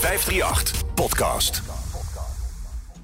[0.00, 1.62] 538 Podcast.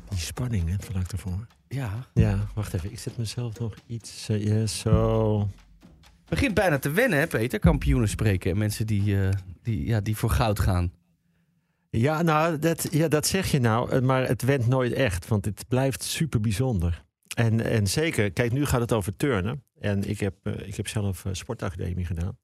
[0.08, 1.46] Die spanning, hè, vlak ervoor.
[1.68, 2.06] Ja.
[2.14, 2.90] Ja, wacht even.
[2.92, 4.28] Ik zet mezelf nog iets...
[4.28, 5.48] eh, ja, zo...
[6.28, 7.58] Begint bijna te wennen, hè, Peter?
[7.58, 9.28] Kampioenen spreken en mensen die, eh,
[9.62, 10.92] die, ja, die voor goud gaan.
[11.90, 13.90] Ja, nou, dat, ja, dat zeg je nou.
[13.90, 15.28] eh, Maar het went nooit echt.
[15.28, 17.04] Want het blijft super bijzonder.
[17.34, 19.64] En, en zeker, kijk, nu gaat het over turnen.
[19.80, 22.38] En ik heb, eh, ik heb zelf eh, sportacademie gedaan.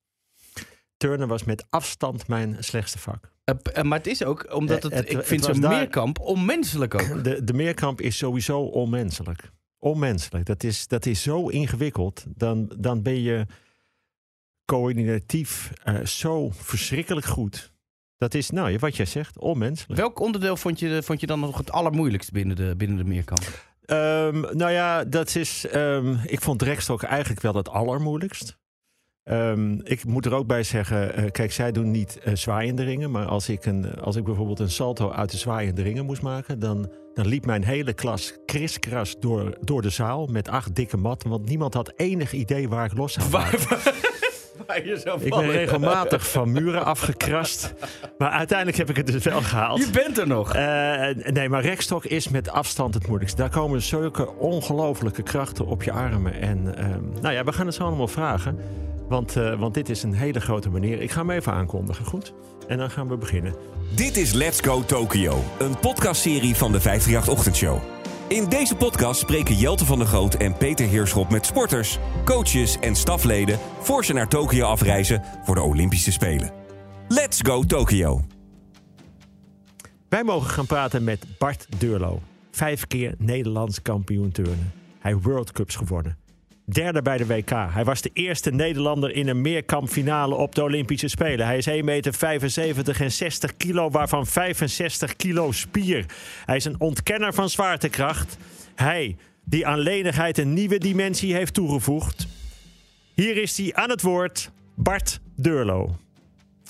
[0.99, 3.31] Turnen was met afstand mijn slechtste vak.
[3.45, 6.95] Eh, eh, maar het is ook, omdat het, Eh, het- ik vind zo'n meerkamp onmenselijk
[6.95, 7.25] ook.
[7.25, 9.51] De, de meerkamp is sowieso onmenselijk.
[9.79, 10.47] Onmenselijk.
[10.47, 12.25] Dat is, dat is zo ingewikkeld.
[12.29, 13.47] Dan, dan ben je
[14.65, 15.73] coördinatief
[16.05, 17.73] zo verschrikkelijk goed.
[18.17, 20.01] Dat is, nou, wat jij zegt, onmenselijk.
[20.01, 23.67] Welk onderdeel vond je, vond je dan nog het allermoeilijkst binnen de, binnen de meerkamp?
[23.85, 25.67] Ehm, nou ja, dat is.
[25.67, 28.59] ehm, ik vond rekstok eigenlijk wel het allermoeilijkst.
[29.29, 33.11] Ehm, ik moet er ook bij zeggen, eh, kijk, zij doen niet eh, zwaaiende ringen.
[33.11, 36.59] Maar als ik, een, als ik bijvoorbeeld een salto uit de zwaaiende ringen moest maken,
[36.59, 41.31] dan, dan liep mijn hele klas kriskras door, door de zaal met acht dikke matten.
[41.31, 43.21] Want niemand had enig idee waar ik los zo
[45.21, 47.75] Ik ben regelmatig van muren afgekrast.
[48.19, 49.79] Maar uiteindelijk heb ik het dus wel gehaald.
[49.79, 50.55] Je bent er nog.
[50.55, 53.41] Eh, nee, maar rekstok is met afstand het moeilijkste.
[53.41, 56.41] Daar komen zulke ongelofelijke krachten op je armen.
[56.41, 58.59] En ehm, nou ja, we gaan het zo allemaal vragen.
[59.09, 61.01] Want, eh, want dit is een hele grote meneer.
[61.01, 62.33] Ik ga hem even aankondigen, goed?
[62.67, 63.55] En dan gaan we beginnen.
[63.95, 67.79] Dit is Let's Go Tokyo, een podcastserie van de 538 Ochtendshow.
[68.29, 72.95] In deze podcast spreken Jelte van der Groot en Peter Heerschop met sporters, coaches en
[72.97, 76.51] stafleden voor ze naar Tokio afreizen voor de Olympische Spelen.
[77.09, 78.21] Let's Go Tokyo.
[80.09, 82.21] Wij mogen gaan praten met Bart Deurlo.
[82.51, 84.73] Vijf keer Nederlands kampioen turnen.
[84.99, 86.28] Hij World Cups gewonnen.
[86.71, 87.51] Derde bij de WK.
[87.51, 91.47] Hij was de eerste Nederlander in een meerkampfinale op de Olympische Spelen.
[91.47, 96.05] Hij is 1,75 meter en 60 kilo, waarvan 65 kilo spier.
[96.45, 98.37] Hij is een ontkenner van zwaartekracht.
[98.75, 102.27] Hij, die aan lenigheid een nieuwe dimensie heeft toegevoegd.
[103.15, 105.97] Hier is hij aan het woord, Bart Deurlo.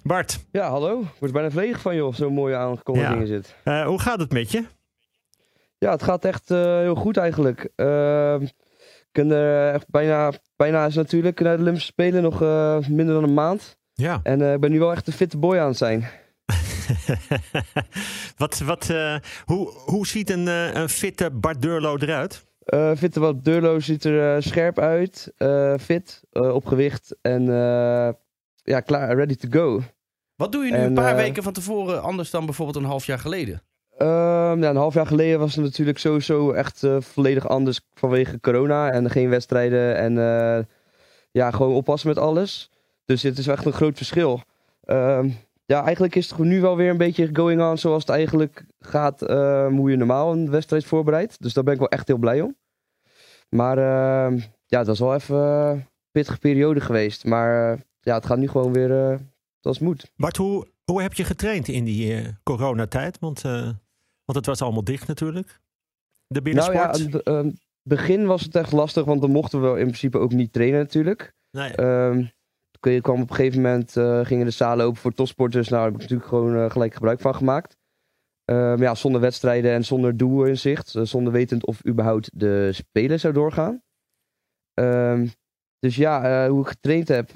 [0.02, 1.00] Bart, Ja, hallo.
[1.00, 3.22] Ik word bijna verlegen van joh, zo'n mooie aankondiging Ja.
[3.22, 3.54] is het.
[3.64, 4.64] eh, hoe gaat het met je?
[5.78, 7.68] Ja, het gaat echt eh, heel goed eigenlijk.
[7.76, 8.46] Ehm,
[9.18, 13.14] ik ben er echt bijna, bijna is natuurlijk naar de Olympische Spelen nog eh, minder
[13.14, 13.78] dan een maand.
[13.92, 14.20] Ja.
[14.22, 16.08] En eh, ik ben nu wel echt een fitte boy aan het zijn.
[18.36, 22.46] wat, wat, eh, hoe, hoe ziet een, eh, een fitte Bart Durlo eruit?
[22.64, 27.40] Eh fitte wat Durlo ziet er eh, scherp uit, eh, fit, eh, op gewicht en
[27.48, 28.12] eh,
[28.62, 29.82] ja, klaar, ready to go.
[30.36, 33.06] Wat doe je nu En, een paar weken van tevoren anders dan bijvoorbeeld een half
[33.06, 33.62] jaar geleden?
[33.98, 38.40] Ehm, ja, een half jaar geleden was het natuurlijk sowieso echt eh, volledig anders vanwege
[38.40, 40.64] corona en geen wedstrijden en eh,
[41.30, 42.70] ja, gewoon oppassen met alles.
[43.04, 44.40] Dus dit is echt een groot verschil.
[44.84, 45.28] Ehm,
[45.64, 49.22] ja, eigenlijk is het nu wel weer een beetje going on zoals het eigenlijk gaat,
[49.22, 51.42] ehm, hoe je normaal een wedstrijd voorbereidt.
[51.42, 52.56] Dus daar ben ik wel echt heel blij om.
[53.48, 53.78] Maar
[54.66, 57.24] ja, dat is wel even een pittige periode geweest.
[57.24, 59.18] Maar eh, ja, het gaat nu gewoon weer
[59.60, 60.12] zoals het moet.
[60.16, 63.18] Bart, hoe, hoe heb je getraind in die coronatijd?
[63.18, 63.42] Want,
[64.28, 65.60] want het was allemaal dicht natuurlijk.
[66.26, 67.12] De Nou ja, binnensport.
[67.12, 67.50] het ehm,
[67.82, 71.34] begin was het echt lastig, want dan mochten we in principe ook niet trainen natuurlijk.
[71.50, 71.74] nee.
[71.74, 72.24] Ehm
[72.80, 75.68] toen kwam op een gegeven moment, eh, gingen de zalen open voor topsporters.
[75.68, 77.76] Nou, daar heb ik natuurlijk gewoon eh, gelijk gebruik van gemaakt.
[78.44, 80.94] Ehm, ja, zonder wedstrijden en zonder doel in zicht.
[80.94, 83.82] eh, zonder wetend of überhaupt de Spelen zou doorgaan.
[85.78, 87.30] Dus ja, hoe ik getraind heb.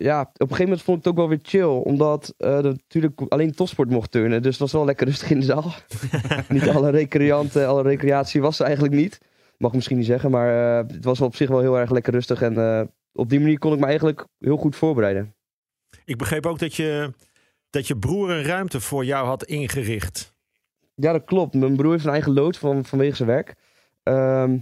[0.00, 1.82] Ja, op een gegeven moment vond ik het ook wel weer chill.
[1.82, 4.42] Omdat er natuurlijk alleen topsport mocht turnen.
[4.42, 5.74] Dus het was wel lekker rustig in de zaal.
[6.48, 9.20] niet alle recreanten, alle recreatie was er eigenlijk niet.
[9.56, 12.12] Mag ik misschien niet zeggen, maar eh, het was op zich wel heel erg lekker
[12.12, 12.42] rustig.
[12.42, 15.34] En eh, op die manier kon ik me eigenlijk heel goed voorbereiden.
[16.04, 17.12] Ik begreep ook dat je,
[17.70, 20.34] dat je broer een ruimte voor jou had ingericht.
[20.94, 21.54] Ja, dat klopt.
[21.54, 23.54] Mijn broer heeft een eigen loods van, vanwege zijn werk.
[24.02, 24.58] Ehm,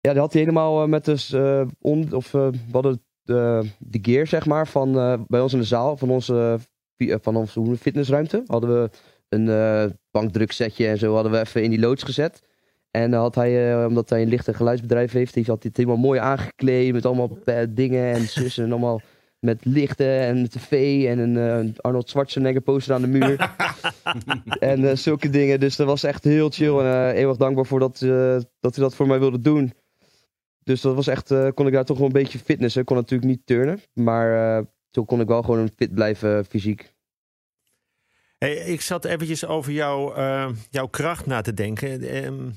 [0.00, 1.34] ja, die had hij helemaal met dus,
[1.80, 5.58] on, of eh, we hadden de, de gear, zeg maar, van eh, bij ons in
[5.58, 6.58] de zaal, van onze,
[6.96, 8.42] eh, van onze fitnessruimte.
[8.46, 8.90] Hadden we
[9.28, 12.42] een eh bankdruksetje en zo hadden we even in die loods gezet.
[12.90, 15.76] En dan had hij, omdat hij een licht- en geluidsbedrijf heeft, heeft had hij het
[15.76, 17.38] helemaal mooi aangekleed met allemaal
[17.68, 19.00] dingen en zussen en allemaal
[19.38, 23.54] met lichten en tv en een Arnold Schwarzenegger poster aan de muur.
[24.72, 25.60] en zulke dingen.
[25.60, 27.98] Dus dat was echt heel chill en eh eeuwig dankbaar voor dat,
[28.60, 29.72] dat hij dat voor mij wilde doen.
[30.66, 32.80] Dus dat was echt, eh, kon ik daar toch wel een beetje fitnessen.
[32.80, 36.44] Ik kon natuurlijk niet turnen, maar eh, toen kon ik wel gewoon fit blijven eh,
[36.48, 36.94] fysiek.
[38.38, 42.00] Hey, ik zat eventjes over jou, eh, jouw kracht na te denken.
[42.00, 42.50] Ehm,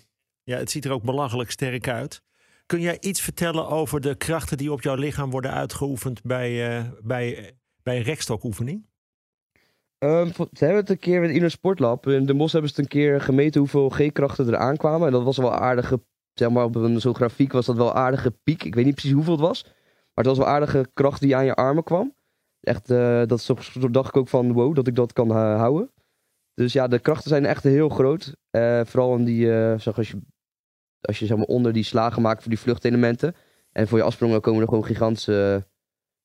[0.43, 2.21] ja, het ziet er ook belachelijk sterk uit.
[2.65, 7.53] Kun jij iets vertellen over de krachten die op jouw lichaam worden uitgeoefend bij, bij,
[7.83, 8.87] bij een rekstokoefening?
[9.97, 12.07] Ehm, vo- ze hebben het een keer in een sportlab.
[12.07, 15.07] In de Mos hebben ze het een keer gemeten hoeveel G-krachten er aankwamen.
[15.07, 16.01] En dat was wel een aardige,
[16.39, 18.63] zeg maar op een zo'n grafiek was dat wel aardige piek.
[18.63, 19.63] Ik weet niet precies hoeveel het was.
[19.63, 22.15] Maar het was wel aardige kracht die aan je armen kwam.
[22.59, 23.45] Echt, eh, dat
[23.79, 25.91] toen dacht ik ook van wow, dat ik dat kan eh, houden.
[26.53, 28.35] Dus ja, de krachten zijn echt heel groot.
[28.49, 29.45] Eh, vooral in die,
[29.77, 30.21] zeg als je,
[31.01, 33.35] als je zeg maar onder die slagen maakt voor die vluchtelementen.
[33.71, 35.67] En voor je afsprongen komen er gewoon gigantische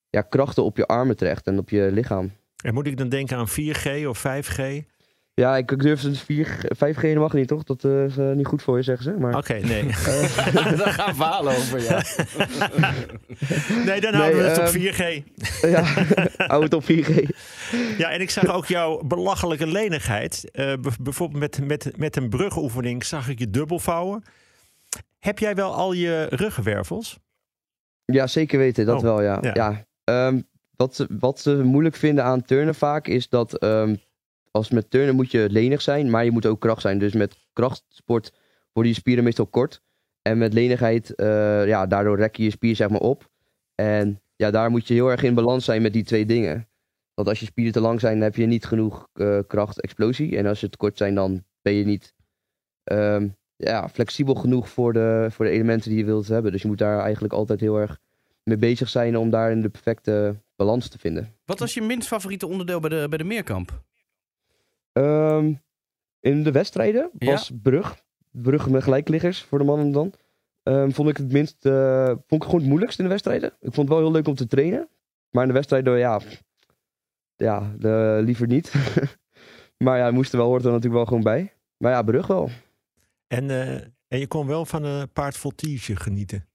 [0.09, 2.33] ja, krachten op je armen terecht en op je lichaam.
[2.65, 4.85] En moet ik dan denken aan 4G of 5G?
[5.37, 7.63] Ja, ik, ik durf het 4, 5G mag niet, toch?
[7.63, 9.19] Dat eh, is eh, niet goed voor je, zeggen ze.
[9.19, 9.83] Maar, Oké, nee.
[10.77, 12.03] Daar gaan verhalen over, ja.
[13.85, 15.23] nee, dan houden we het op ehm, 4G.
[15.61, 15.83] ja,
[16.37, 17.15] hou het op 4G.
[17.99, 20.51] Ja, en ik zag ook jouw belachelijke lenigheid.
[20.51, 24.23] Eh, bijvoorbeeld met, met, met een brugoefening zag ik je dubbel vouwen.
[25.19, 27.19] Heb jij wel al je ruggenwervels?
[28.05, 29.39] Ja, zeker weten, dat Oh, wel, ja.
[29.41, 29.53] ja.
[29.55, 29.85] ja.
[30.05, 30.41] ehm,
[30.77, 33.95] wat, ze, wat ze moeilijk vinden aan turnen vaak is dat ehm,
[34.55, 36.99] als met turnen moet je lenig zijn, maar je moet ook kracht zijn.
[36.99, 38.33] Dus met krachtsport
[38.73, 39.83] worden je spieren meestal kort.
[40.23, 43.31] En met lenigheid, eh, ja, daardoor rek je je spier zeg maar op.
[43.75, 46.69] En ja, daar moet je heel erg in balans zijn met die twee dingen.
[47.15, 50.37] Want als je spieren te lang zijn, heb je niet genoeg eh, kracht, explosie.
[50.37, 52.15] En als ze te kort zijn, dan ben je niet
[52.85, 56.53] ehm, ja, flexibel genoeg voor de, voor de elementen die je wilt hebben.
[56.53, 57.99] Dus je moet daar eigenlijk altijd heel erg
[58.43, 61.35] mee bezig zijn om daarin de perfecte balans te vinden.
[61.45, 63.83] Wat was je minst favoriete onderdeel bij de, bij de meerkamp?
[64.95, 65.55] Ehm,
[66.21, 67.31] in de wedstrijden Ja.
[67.31, 68.03] was brug.
[68.31, 70.13] Brug met gelijkliggers voor de mannen dan.
[70.63, 73.49] Ehm, vond ik het minst, eh, vond ik gewoon het moeilijkst in de wedstrijden.
[73.61, 74.89] Ik vond het wel heel leuk om te trainen.
[75.31, 76.21] Maar in de wedstrijden, ja,
[77.37, 78.73] ja de, liever niet.
[79.85, 81.53] maar ja, moest er wel, hoort er natuurlijk wel gewoon bij.
[81.77, 82.49] Maar ja, brug wel.
[83.27, 83.75] En, eh,
[84.09, 86.49] en je kon wel van een paard voltige genieten.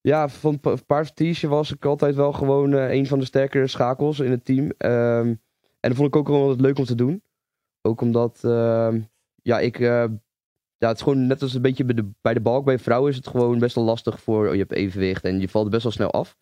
[0.00, 4.20] Ja, van pa- paardvertiege was ik altijd wel gewoon eh, een van de sterkere schakels
[4.20, 4.70] in het team.
[4.78, 5.34] Ehm,
[5.84, 7.22] en dat vond ik ook wel altijd leuk om te doen.
[7.82, 9.00] Ook omdat, ehm,
[9.42, 9.80] ja, ik...
[9.80, 10.04] eh,
[10.76, 12.64] ja, het is gewoon net als een beetje bij de, bij de balk.
[12.64, 14.52] Bij vrouwen is het gewoon best wel lastig voor...
[14.52, 16.36] Je hebt evenwicht en je valt best wel snel af.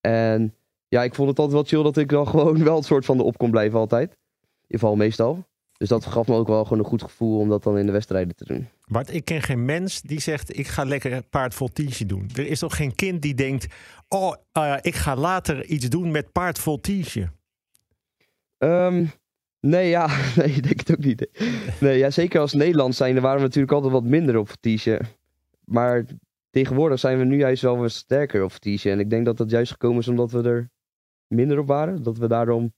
[0.00, 0.54] En
[0.88, 3.18] ja, ik vond het altijd wel chill dat ik dan gewoon wel het soort van
[3.18, 4.10] de kon blijven altijd.
[4.10, 4.16] In
[4.60, 5.44] ieder geval meestal.
[5.76, 7.92] Dus dat gaf me ook wel gewoon een goed gevoel om dat dan in de
[7.92, 8.68] wedstrijden te doen.
[8.86, 12.30] Bart, ik ken geen mens die zegt: Ik ga lekker paard voltige doen.
[12.34, 13.66] Er is toch geen kind die denkt:
[14.08, 16.58] Oh, eh, ik ga later iets doen met paard
[18.60, 19.04] Ehm,
[19.60, 21.28] nee, ja, nee, ik denk het ook niet.
[21.80, 25.00] Nee, ja, zeker als Nederland zijn, waren we natuurlijk altijd wat minder op vertiege.
[25.64, 26.04] Maar
[26.50, 28.90] tegenwoordig zijn we nu juist wel weer sterker op vertiege.
[28.90, 30.70] En ik denk dat dat juist gekomen is omdat we er
[31.26, 32.02] minder op waren.
[32.02, 32.72] Dat we daarom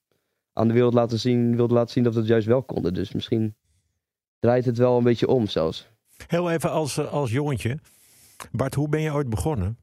[0.52, 2.94] aan de wereld laten zien, wilden laten zien dat we het juist wel konden.
[2.94, 3.56] Dus misschien
[4.38, 5.88] draait het wel een beetje om zelfs.
[6.26, 7.78] Heel even als, eh, als jongetje.
[8.52, 9.81] Bart, hoe ben je ooit begonnen?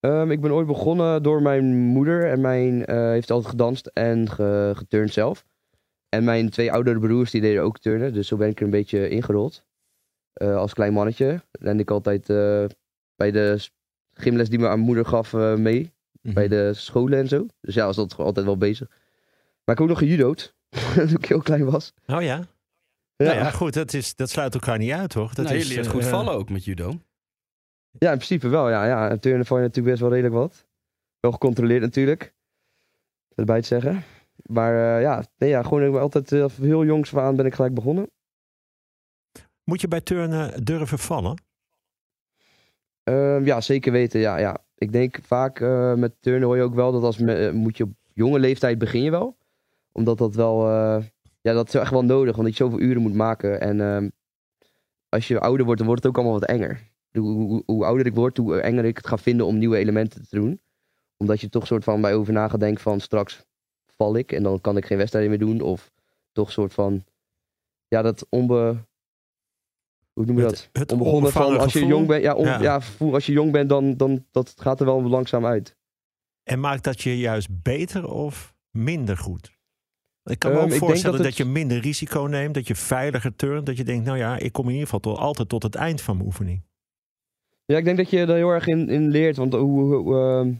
[0.00, 2.30] Ehm, ik ben ooit begonnen door mijn moeder.
[2.30, 5.44] En mijn eh, heeft altijd gedanst en ge, geturnd zelf.
[6.08, 8.12] En mijn twee oudere broers die deden ook turnen.
[8.12, 9.64] Dus zo ben ik er een beetje ingerold.
[10.32, 11.42] Eh, als klein mannetje.
[11.60, 12.64] En ik altijd eh,
[13.16, 13.68] bij de
[14.12, 15.94] gymles die mijn moeder gaf eh, mee.
[16.22, 17.46] Bij de scholen en zo.
[17.60, 18.88] Dus ja, was dat altijd wel bezig.
[18.88, 20.54] Maar ik heb ook nog gejudo'd.
[20.94, 21.92] toen ik heel klein was.
[22.06, 22.46] Oh ja?
[23.16, 25.34] Ja, Nou ja, goed, dat, is, dat sluit elkaar niet uit, toch?
[25.34, 27.00] Dat nou, je is, leert eh, goed vallen ook met judo.
[27.98, 28.70] Ja in principe wel.
[28.70, 29.10] Ja, ja.
[29.10, 30.66] En turnen val je natuurlijk best wel redelijk wat.
[31.20, 32.34] Wel gecontroleerd natuurlijk.
[33.34, 34.04] Erbij te zeggen.
[34.42, 37.54] Maar eh, ja, nee, ja, gewoon ik ben altijd eh, heel jongs aan ben ik
[37.54, 38.10] gelijk begonnen.
[39.64, 41.44] Moet je bij turnen durven vallen?
[43.02, 44.20] Ehm, ja, zeker weten.
[44.20, 44.64] Ja, ja.
[44.78, 47.76] Ik denk vaak eh, met turnen hoor je ook wel dat als me, eh, moet
[47.76, 49.36] je op jonge leeftijd begin je wel.
[49.92, 51.04] Omdat dat wel, eh,
[51.40, 52.36] ja, dat is echt wel nodig.
[52.38, 53.60] Omdat je zoveel uren moet maken.
[53.60, 54.08] En ehm,
[55.08, 56.94] als je ouder wordt, dan wordt het ook allemaal wat enger.
[57.18, 60.28] Hoe, hoe, hoe ouder ik word, hoe enger ik het ga vinden om nieuwe elementen
[60.28, 60.60] te doen.
[61.16, 63.44] Omdat je toch soort van bij over na gaat denken van straks
[63.96, 65.60] val ik en dan kan ik geen wedstrijden meer doen.
[65.60, 65.92] Of
[66.32, 67.04] toch soort van,
[67.88, 68.76] ja, dat onbe...
[70.12, 70.82] Hoe noem je Het- dat?
[70.82, 72.22] het onbegonnen van als je jong bent.
[72.22, 72.62] Ja, on- Ja.
[72.62, 72.80] ja.
[72.98, 75.76] als je jong bent, dan, dan dat gaat er wel langzaam uit.
[76.42, 79.54] En maakt dat je juist beter of minder goed?
[80.24, 82.74] Ik kan me Ehm, ook voorstellen dat, dat het- je minder risico neemt, dat je
[82.74, 83.66] veiliger turnt.
[83.66, 86.00] Dat je denkt, nou ja, ik kom in ieder geval tot, altijd tot het eind
[86.00, 86.62] van mijn oefening.
[87.66, 89.36] Ja, ik denk dat je er heel erg in, in leert.
[89.36, 90.52] Want hoe, hoe, ehm,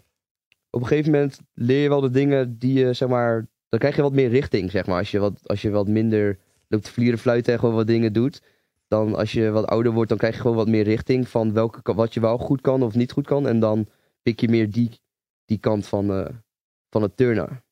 [0.70, 3.46] op een gegeven moment leer je wel de dingen die je, zeg maar...
[3.68, 4.98] Dan krijg je wat meer richting, zeg maar.
[4.98, 8.12] Als je wat, als je wat minder loopt te vlieren, fluiten en gewoon wat dingen
[8.12, 8.42] doet.
[8.88, 11.94] Dan als je wat ouder wordt, dan krijg je gewoon wat meer richting van welke,
[11.94, 13.46] wat je wel goed kan of niet goed kan.
[13.48, 13.88] En dan
[14.22, 15.00] pik je meer die,
[15.44, 16.34] die kant van, eh,
[16.90, 17.64] van het turnen.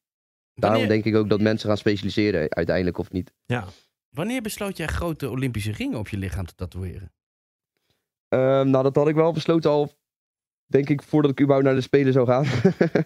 [0.54, 3.32] Daarom denk ik ook dat mensen gaan specialiseren uiteindelijk of niet.
[3.46, 3.64] Ja.
[4.10, 7.12] wanneer besloot jij grote Olympische ringen op je lichaam te tatoeëren?
[8.28, 9.92] Ehm, nou, dat had ik wel besloten al
[10.66, 12.46] denk ik, voordat ik überhaupt naar de Spelen zou gaan.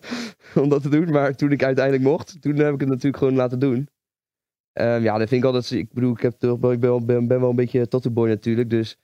[0.63, 1.11] om dat te doen.
[1.11, 3.89] Maar toen ik uiteindelijk mocht, toen heb ik het natuurlijk gewoon laten doen.
[4.73, 5.71] Ehm, ja, dat vind ik altijd...
[5.71, 8.29] Ik bedoel, ik, heb toch, ik ben, wel- ben, ben wel een beetje tattoo boy
[8.29, 8.71] natuurlijk.
[8.71, 8.99] Dus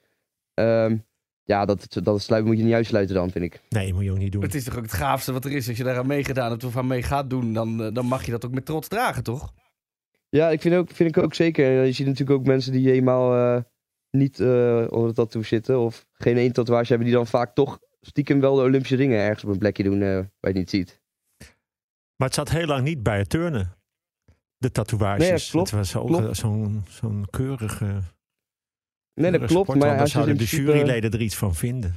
[0.55, 0.97] ehm,
[1.43, 3.61] ja, dat, dat sluit, moet je niet uitsluiten dan, vind ik.
[3.69, 4.43] Nee, moet je ook niet doen.
[4.43, 5.69] Het is toch ook het gaafste wat er is.
[5.69, 8.25] Als je daar aan meegedaan hebt of aan mee gaat doen, dan, eh, dan mag
[8.25, 9.53] je dat ook met trots dragen, toch?
[10.29, 11.85] Ja, ik vind, ook, vind ik ook zeker.
[11.85, 13.63] Je ziet natuurlijk ook mensen die helemaal eh,
[14.15, 15.79] niet eh, onder de tattoo zitten.
[15.81, 17.07] Of geen één tatoeage hebben.
[17.07, 20.09] Die dan vaak toch stiekem wel de Olympische ringen ergens op een plekje doen eh,
[20.09, 21.03] waar je het niet ziet.
[22.17, 23.77] Maar het zat heel lang niet bij het turnen.
[24.57, 25.29] De tatoeages.
[25.29, 26.27] Nee, klopt, Het was klopt.
[26.27, 28.03] eh, zo'n zo'n keurige, Nee, dat
[29.31, 29.69] keurige klopt.
[29.71, 31.95] sport, Maar als zouden de juryleden er iets van vinden.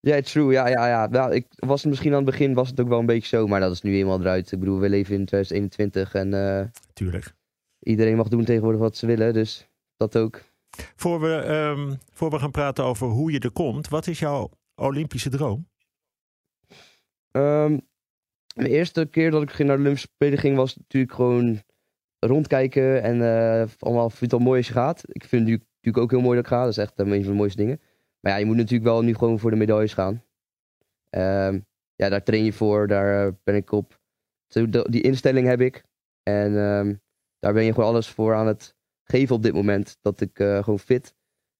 [0.00, 0.52] Ja, it's true.
[0.52, 1.06] Ja, ja, ja.
[1.06, 3.46] Nou, ik was misschien aan het begin was het ook wel een beetje zo.
[3.46, 4.52] Maar dat is nu eenmaal eruit.
[4.52, 6.14] Ik bedoel, we leven in 2021.
[6.14, 7.34] En eh, Tuurlijk.
[7.78, 9.32] iedereen mag doen tegenwoordig wat ze willen.
[9.32, 10.40] Dus dat ook.
[10.96, 13.88] Voor we, ehm, voor we gaan praten over hoe je er komt.
[13.88, 15.68] Wat is jouw Olympische droom?
[17.30, 17.78] Ehm,
[18.46, 21.62] de eerste keer dat ik ging naar de Olympische Spelen ging, was natuurlijk gewoon
[22.18, 23.02] rondkijken.
[23.02, 25.02] En eh allemaal vind het al mooi als je gaat.
[25.06, 26.60] Ik vind het natuurlijk ook heel mooi dat ik ga.
[26.60, 27.80] Dat is echt een van de mooiste dingen.
[28.20, 30.24] Maar ja, je moet natuurlijk wel nu gewoon voor de medailles gaan.
[31.10, 31.60] Ehm,
[31.94, 32.86] ja, daar train je voor.
[32.86, 34.00] Daar eh, ben ik op.
[34.84, 35.84] Die instelling heb ik.
[36.22, 36.52] En
[37.38, 38.77] daar ben je gewoon alles voor aan het
[39.10, 39.98] geven op dit moment.
[40.00, 41.14] Dat ik eh, gewoon fit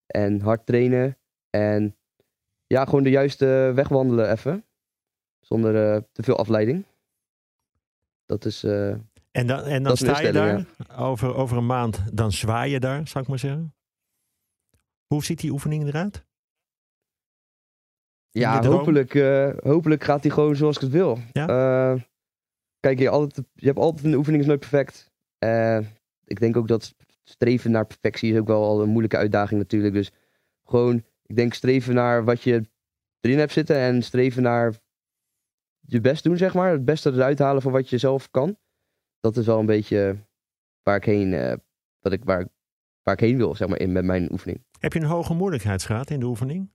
[0.07, 1.19] en hard trainen.
[1.51, 1.97] En
[2.67, 4.67] ja, gewoon de juiste weg wandelen even.
[5.41, 6.85] Zonder eh, te veel afleiding.
[8.27, 8.65] Dat is.
[8.65, 8.91] eh,
[9.31, 13.09] En dan, en dan sta je daar over, over een maand, dan zwaai je daar,
[13.09, 13.75] zou ik maar zeggen.
[15.07, 16.27] Hoe ziet die oefening eruit?
[18.31, 19.13] In ja, hopelijk,
[19.63, 21.19] hopelijk gaat hij gewoon zoals ik het wil.
[21.33, 21.97] Ja?
[22.81, 25.11] Kijk, je, altijd, je hebt altijd een oefening is nooit perfect.
[26.25, 26.95] Ik denk ook dat
[27.29, 29.95] streven naar perfectie is ook wel al een moeilijke uitdaging natuurlijk.
[29.95, 30.11] Dus
[30.65, 32.69] gewoon, ik denk streven naar wat je
[33.21, 34.75] erin hebt zitten en streven naar
[35.81, 36.71] je best doen, zeg maar.
[36.71, 38.57] Het beste eruit halen van wat je zelf kan.
[39.21, 40.17] Dat is wel een beetje
[40.83, 41.53] waar ik heen, eh,
[42.01, 42.49] wat ik, waar,
[43.03, 44.65] waar ik heen wil, zeg maar, in met mijn oefening.
[44.79, 46.71] Heb je een hoge moeilijkheidsgraad in de oefening?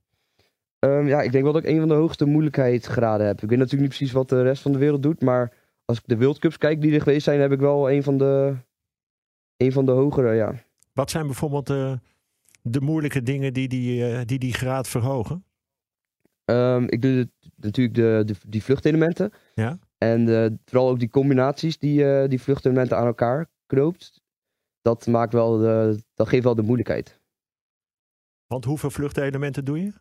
[0.78, 3.42] Ehm, ja, ik denk wel dat ik een van de hoogste moeilijkheidsgraden heb.
[3.42, 5.52] Ik weet natuurlijk niet precies wat de rest van de wereld doet, maar
[5.84, 8.18] als ik de World Cups kijk die er geweest zijn, heb ik wel een van
[8.18, 8.56] de,
[9.64, 10.54] een van de hogere, ja.
[10.92, 12.00] Wat zijn bijvoorbeeld de,
[12.62, 15.44] de moeilijke dingen die die, eh, die, die graad verhogen?
[16.44, 19.32] Ehm, ik doe de- natuurlijk de, de, die vluchtelementen.
[19.54, 19.78] Ja.
[19.98, 24.22] En eh, vooral ook die combinaties die eh, die vluchtelementen aan elkaar knoopt.
[24.82, 27.20] Dat, maakt wel de, dat geeft wel de moeilijkheid.
[28.46, 29.92] Want hoeveel vluchtelementen doe je?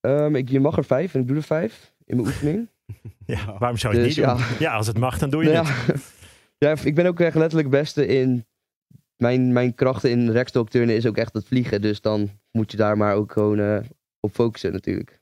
[0.00, 2.68] Ehm, ik, je mag er vijf en ik doe er vijf in mijn oefening.
[3.26, 4.36] Ja, waarom zou je het Dus niet doen?
[4.36, 4.46] ja.
[4.58, 5.86] Ja, als het mag, dan doe je Nou het.
[6.58, 6.68] ja.
[6.74, 8.46] ja, ik ben ook echt letterlijk het beste in.
[9.16, 11.82] Mijn, mijn krachten in rekstokturnen is ook echt het vliegen.
[11.82, 13.78] Dus dan moet je daar maar ook gewoon eh,
[14.20, 15.20] op focussen natuurlijk.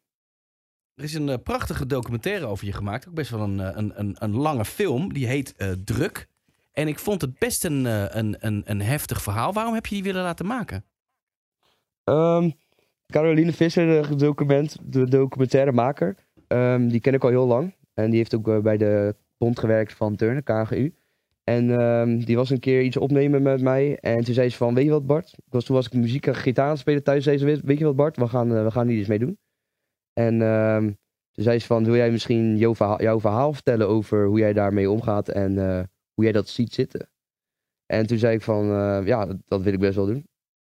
[0.95, 3.09] Er is een eh, prachtige documentaire over je gemaakt.
[3.09, 5.13] Ook best wel een, eh, een, een, een lange film.
[5.13, 5.55] Die heet
[5.85, 6.29] Druk.
[6.73, 7.85] En ik vond het best een,
[8.19, 9.53] een, een, een heftig verhaal.
[9.53, 10.85] Waarom heb je die willen laten maken?
[12.05, 12.51] Ehm,
[13.07, 16.17] Caroline Visser, de, document, de documentairemaker,
[16.47, 17.75] ehm, die ken ik al heel lang.
[17.95, 20.93] En die heeft ook bij de bond gewerkt van Turnen, KGU.
[21.51, 23.97] En ehm, die was een keer iets opnemen met mij.
[23.97, 25.33] En toen zei ze van, weet je wat Bart?
[25.33, 27.25] Ik was, toen was ik muziek en gitaar aan het spelen thuis.
[27.25, 28.17] Zei ze, weet, je wat Bart?
[28.17, 29.39] We gaan, eh, we gaan hier iets mee doen.
[30.13, 30.85] En ehm,
[31.31, 34.53] toen zei ze van, wil jij misschien jouw verhaal, jouw verhaal vertellen over hoe jij
[34.53, 35.83] daarmee omgaat en eh,
[36.15, 37.11] hoe jij dat ziet zitten?
[37.87, 40.29] En toen zei ik van, eh, ja, dat, dat wil ik best wel doen.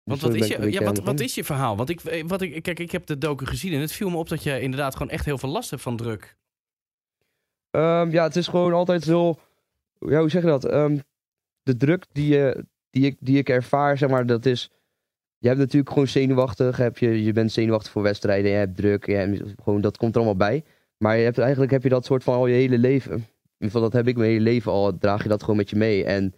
[0.03, 1.77] Want Dus wat zo is, je, ja, wat, wat is je verhaal?
[1.77, 4.29] Want ik, wat ik, kijk, ik heb de docu gezien en het viel me op
[4.29, 6.37] dat je inderdaad gewoon echt heel veel last hebt van druk.
[7.71, 9.39] Ehm, ja, het is gewoon altijd heel.
[10.09, 10.65] Ja, hoe zeg je dat?
[10.65, 10.99] Ehm,
[11.63, 14.71] de druk die, je, die, ik, die ik ervaar, zeg maar, dat is.
[15.39, 16.77] Je hebt natuurlijk gewoon zenuwachtig.
[16.77, 18.51] Heb je, je bent zenuwachtig voor wedstrijden.
[18.51, 19.07] Je hebt druk.
[19.07, 20.65] Je gewoon, dat komt er allemaal bij.
[20.97, 23.13] Maar je hebt, eigenlijk heb je dat soort van al je hele leven.
[23.13, 24.99] In ieder geval, dat heb ik mijn hele leven al.
[24.99, 26.05] Draag je dat gewoon met je mee.
[26.05, 26.35] En,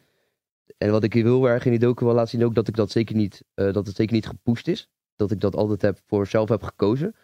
[0.78, 2.76] en wat ik hier heel erg in die docu wil laten zien, ook dat ik
[2.76, 4.88] dat zeker niet, eh, dat het zeker niet gepusht is.
[5.16, 7.14] Dat ik dat altijd heb voor zelf heb gekozen.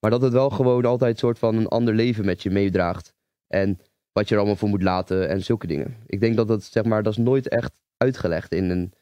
[0.00, 3.14] Maar dat het wel gewoon altijd een soort van een ander leven met je meedraagt.
[3.46, 3.78] En
[4.18, 5.96] wat je er allemaal voor moet laten en zulke dingen.
[6.06, 8.92] Ik denk dat dat, zeg maar, dat is nooit echt uitgelegd in een,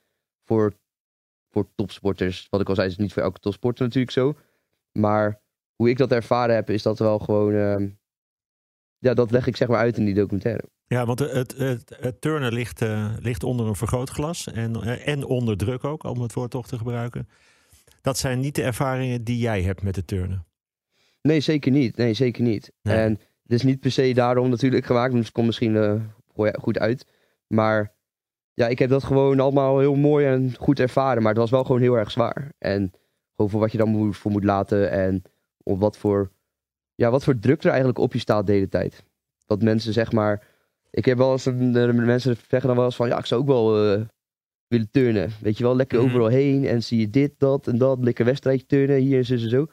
[0.44, 0.72] voor,
[1.50, 2.46] voor topsporters.
[2.50, 4.34] Wat ik al zei, is niet voor elke topsporter natuurlijk zo.
[4.92, 5.40] Maar
[5.74, 7.88] hoe ik dat ervaren heb, is dat wel gewoon, ehm,
[8.98, 10.64] ja, dat leg ik zeg maar uit in die documentaire.
[10.86, 15.24] Ja, want het, het, het turnen ligt, eh, ligt onder een vergrootglas en, eh, en
[15.24, 17.28] onder druk ook, om het woord toch te gebruiken.
[18.02, 20.46] Dat zijn niet de ervaringen die jij hebt met het turnen.
[21.22, 21.96] Nee, zeker niet.
[21.96, 22.72] Nee, zeker niet.
[22.82, 22.96] Nee.
[22.96, 25.12] En het is niet per se daarom natuurlijk gemaakt.
[25.12, 25.94] Dus het komt misschien eh,
[26.34, 27.06] gooi- goed uit.
[27.46, 27.92] Maar
[28.54, 31.22] ja, ik heb dat gewoon allemaal heel mooi en goed ervaren.
[31.22, 32.52] Maar het was wel gewoon heel erg zwaar.
[32.58, 32.92] En
[33.34, 34.90] gewoon voor wat je dan moet, voor moet laten.
[34.90, 35.22] En
[35.62, 36.30] op wat voor
[36.94, 39.04] ja, wat voor druk er eigenlijk op je staat de hele tijd.
[39.46, 40.46] Dat mensen zeg maar,
[40.90, 43.40] ik heb wel eens, een, de mensen zeggen dan wel eens van, ja, ik zou
[43.40, 44.00] ook wel eh,
[44.66, 45.30] willen turnen.
[45.40, 46.06] Weet je wel, lekker Mhm.
[46.06, 49.34] overal heen en zie je dit, dat en dat, lekker wedstrijdje turnen, hier en zo
[49.34, 49.66] en zo.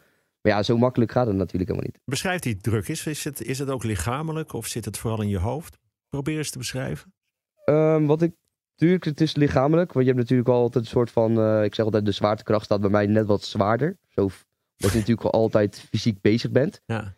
[0.44, 2.02] Maar ja, zo makkelijk gaat het natuurlijk helemaal niet.
[2.06, 3.06] Beschrijf die druk eens.
[3.06, 5.78] Is het, is het ook lichamelijk of zit het vooral in je hoofd?
[6.10, 7.14] Probeer eens te beschrijven.
[7.64, 8.36] Ehm, wat ik,
[8.76, 11.86] natuurlijk, het is lichamelijk, want je hebt natuurlijk altijd een soort van, eh, ik zeg
[11.86, 13.98] altijd, de zwaartekracht staat bij mij net wat zwaarder.
[14.10, 14.30] Zo,
[14.76, 16.82] dat je natuurlijk altijd fysiek bezig bent.
[16.86, 17.16] Ja.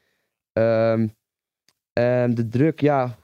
[0.54, 1.08] Ehm,
[1.94, 3.18] en de druk, ja,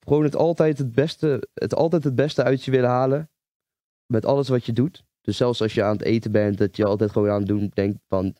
[0.00, 3.30] gewoon het altijd het beste, het altijd het beste uit je willen halen.
[4.06, 5.04] Met alles wat je doet.
[5.20, 7.70] Dus zelfs als je aan het eten bent, dat je altijd gewoon aan het doen
[7.74, 8.34] denkt van,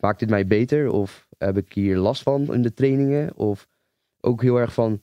[0.00, 0.90] maakt dit mij beter?
[0.92, 3.36] Of heb ik hier last van in de trainingen?
[3.36, 3.66] Of
[4.20, 5.02] ook heel erg van,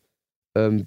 [0.51, 0.84] ehm,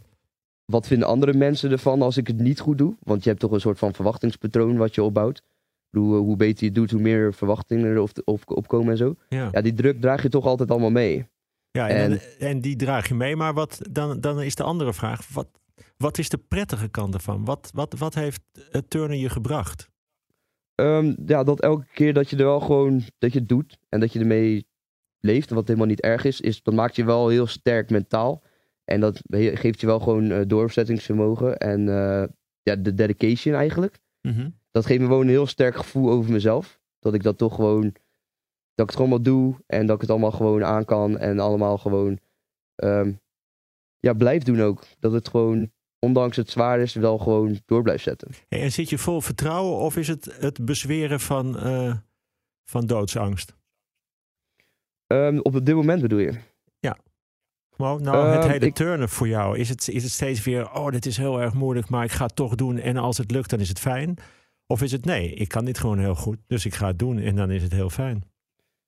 [0.64, 2.96] wat vinden andere mensen ervan als ik het niet goed doe?
[3.02, 5.42] Want je hebt toch een soort van verwachtingspatroon wat je opbouwt.
[5.90, 8.96] Bedoel, eh, hoe beter je het doet, hoe meer verwachtingen er op, op, opkomen en
[8.96, 9.14] zo.
[9.28, 9.48] Ja.
[9.52, 11.28] Ja, die druk draag je toch altijd allemaal mee.
[11.70, 13.36] Ja, en, En- en die draag je mee.
[13.36, 15.48] Maar wat, dan, dan is de andere vraag: wat,
[15.96, 17.44] wat is de prettige kant ervan?
[17.44, 18.40] Wat, wat, wat heeft
[18.70, 19.88] het turnen je gebracht?
[20.80, 24.00] Ehm, ja, dat elke keer dat je er wel gewoon dat je het doet en
[24.00, 24.66] dat je ermee
[25.20, 28.42] leeft, wat helemaal niet erg is, is dat maakt je wel heel sterk mentaal.
[28.84, 32.28] En dat geeft je wel gewoon eh, doorzettingsvermogen en eh,
[32.62, 33.98] ja, de dedication eigenlijk.
[34.20, 34.50] Mhm.
[34.70, 36.80] Dat geeft me gewoon een heel sterk gevoel over mezelf.
[36.98, 37.82] Dat ik dat toch gewoon,
[38.74, 41.38] dat ik het gewoon wel doe en dat ik het allemaal gewoon aan kan en
[41.38, 42.18] allemaal gewoon,
[42.74, 43.12] ehm,
[43.98, 44.82] ja, blijf doen ook.
[44.98, 48.30] Dat het gewoon, ondanks het zwaar is, wel gewoon door blijft zetten.
[48.48, 51.96] En zit je vol vertrouwen of is het het bezweren van, eh,
[52.64, 53.54] van doodsangst?
[55.06, 56.38] Ehm, op dit moment bedoel je?
[57.76, 59.58] Gewoon, nou, het Ehm, hele ik- turnen voor jou.
[59.58, 62.24] Is het, is het steeds weer, oh, dit is heel erg moeilijk, maar ik ga
[62.24, 62.78] het toch doen.
[62.78, 64.16] En als het lukt, dan is het fijn.
[64.66, 67.18] Of is het, nee, ik kan dit gewoon heel goed, dus ik ga het doen
[67.18, 68.22] en dan is het heel fijn.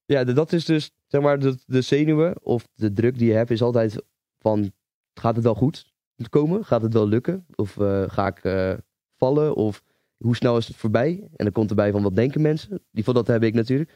[0.05, 3.51] Ja, dat is dus, zeg maar, de, de zenuwen of de druk die je hebt
[3.51, 4.03] is altijd
[4.39, 4.73] van,
[5.15, 5.92] gaat het wel goed
[6.29, 6.65] komen?
[6.65, 7.47] Gaat het wel lukken?
[7.55, 8.75] Of eh, ga ik eh,
[9.17, 9.55] vallen?
[9.55, 9.83] Of
[10.17, 11.21] hoe snel is het voorbij?
[11.21, 12.85] En dan komt erbij van, wat denken mensen?
[12.91, 13.93] Die van dat heb ik natuurlijk.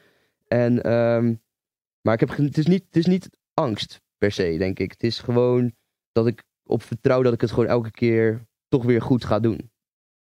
[0.46, 1.34] En, ehm,
[2.00, 4.90] maar ik heb, het, is niet, het is niet angst per se, denk ik.
[4.90, 5.74] Het is gewoon
[6.12, 9.70] dat ik op vertrouw dat ik het gewoon elke keer toch weer goed ga doen.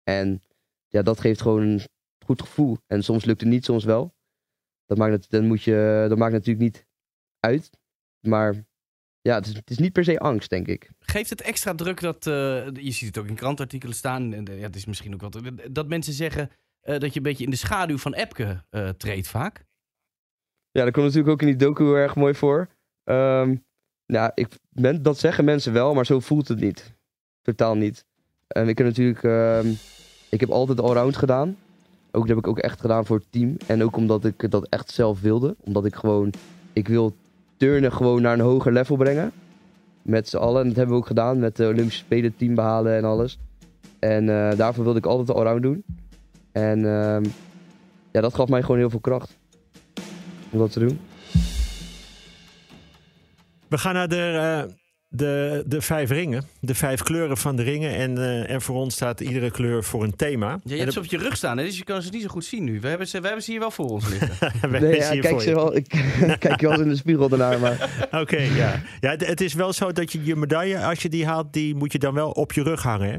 [0.03, 0.42] En
[0.88, 1.81] ja, dat geeft gewoon een
[2.24, 2.77] goed gevoel.
[2.87, 4.14] En soms lukt het niet, soms wel.
[4.87, 6.87] Dat maakt, het, dan moet je, dat maakt natuurlijk niet
[7.40, 7.70] uit.
[8.20, 8.64] Maar
[9.22, 10.90] ja, het is, het is niet per se angst, denk ik.
[11.00, 14.58] Geeft het extra druk dat, eh, je ziet het ook in krantartikelen staan, en, eh,
[14.58, 17.50] ja, het is misschien ook wat, dat mensen zeggen eh, dat je een beetje in
[17.50, 19.64] de schaduw van Epke eh, treedt vaak?
[20.70, 22.68] Ja, dat komt natuurlijk ook in die docu heel erg mooi voor.
[23.04, 23.54] Ehm
[24.06, 26.94] ja, ik, men, dat zeggen mensen wel, maar zo voelt het niet.
[27.42, 28.04] Totaal niet.
[28.46, 29.72] En ik heb natuurlijk, ehm,
[30.28, 31.56] ik heb altijd allround gedaan.
[32.11, 33.56] Ook dat heb ik ook echt gedaan voor het team.
[33.66, 35.56] En ook omdat ik dat echt zelf wilde.
[35.61, 36.32] Omdat ik gewoon,
[36.72, 37.16] ik wil
[37.62, 39.33] turnen gewoon naar een hoger level brengen.
[40.03, 40.61] Met z'n allen.
[40.61, 43.38] En dat hebben we ook gedaan met de Olympische Spelen team behalen en alles.
[43.98, 45.85] En eh, daarvoor wilde ik altijd allround doen.
[46.53, 47.25] En ehm,
[48.12, 49.38] ja, dat gaf mij gewoon heel veel kracht.
[50.51, 51.01] Om dat te doen.
[53.68, 54.75] We gaan naar de, eh,
[55.14, 57.94] de, de vijf ringen, de vijf kleuren van de ringen.
[57.94, 60.48] En, eh, en voor ons staat iedere kleur voor een thema.
[60.64, 62.29] Ja, je hebt ze op je rug staan, hè, dus je kan ze niet zo
[62.29, 62.81] goed zien nu.
[62.81, 64.70] We hebben ze, we hebben ze hier wel voor ons liggen.
[64.70, 65.55] Nee, ja, kijk, ze je.
[65.55, 65.88] wel, ik
[66.38, 68.83] kijk je wel eens in de spiegel daarnaar, maar Oké, ja.
[69.01, 71.75] ja het, het is wel zo dat je je medaille, als je die haalt, die
[71.75, 73.09] moet je dan wel op je rug hangen.
[73.11, 73.18] Hè?